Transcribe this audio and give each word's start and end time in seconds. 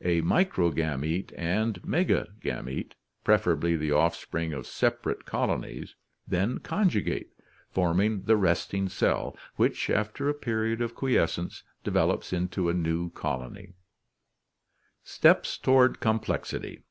A 0.00 0.22
microgamete 0.22 1.30
and 1.36 1.82
megagamete, 1.82 2.92
preferably 3.22 3.76
the 3.76 3.92
offspring 3.92 4.54
of 4.54 4.64
sepa 4.64 5.04
rate 5.04 5.26
colonies, 5.26 5.94
then 6.26 6.56
conjugate, 6.56 7.34
forming 7.68 8.22
the 8.22 8.38
resting 8.38 8.88
cell, 8.88 9.36
which 9.56 9.90
after 9.90 10.26
a 10.26 10.32
period 10.32 10.80
of 10.80 10.94
quiescence 10.94 11.62
develops 11.82 12.32
into 12.32 12.70
a 12.70 12.72
new 12.72 13.10
colony. 13.10 13.74
THE 15.02 15.02
LIFE 15.02 15.04
CYCLE 15.04 15.30
199 15.30 15.44
Steps 15.44 15.58
toward 15.58 16.00
Complexity. 16.00 16.82